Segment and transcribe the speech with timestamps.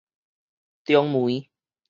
[0.83, 1.51] 中梅